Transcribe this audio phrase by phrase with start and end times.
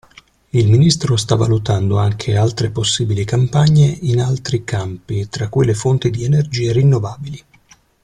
[0.49, 6.09] Il ministro sta valutando anche altre possibili campagne in altri campi tra cui le fonti
[6.09, 7.43] di energie rinnovabili.